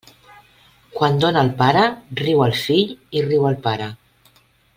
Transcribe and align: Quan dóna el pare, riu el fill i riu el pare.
Quan 0.95 1.19
dóna 1.23 1.43
el 1.47 1.51
pare, 1.59 1.83
riu 2.23 2.41
el 2.47 2.57
fill 2.63 2.97
i 3.21 3.25
riu 3.29 3.47
el 3.53 3.61
pare. 3.69 3.93